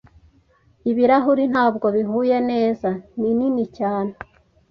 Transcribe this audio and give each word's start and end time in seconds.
Ibirahuri 0.91 1.43
ntabwo 1.53 1.87
bihuye 1.95 2.37
neza. 2.51 2.89
Ninini 3.19 3.63
cyane. 3.77 4.13